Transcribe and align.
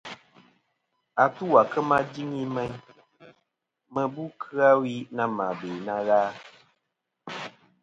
Atu 1.23 1.45
à 1.59 1.61
kema 1.71 1.97
jɨŋi 2.11 2.41
meyn, 2.55 2.73
mɨ 3.93 4.01
bu 4.13 4.23
kɨ-a 4.41 4.69
wi 4.81 4.93
na 5.15 5.23
mɨ 5.35 5.45
be 5.59 5.69
na 5.85 5.95
gha. 6.07 6.21